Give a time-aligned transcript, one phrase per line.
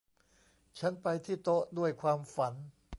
[0.79, 2.53] ฉันไปที่โต๊ะด้วยความฝัน